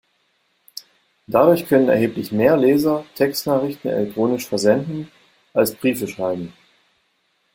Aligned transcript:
Dadurch 1.27 1.67
können 1.67 1.87
erheblich 1.89 2.31
mehr 2.31 2.57
Leser 2.57 3.05
Textnachrichten 3.13 3.91
elektronisch 3.91 4.47
versenden, 4.47 5.11
als 5.53 5.75
Briefe 5.75 6.07
schreiben. 6.07 6.53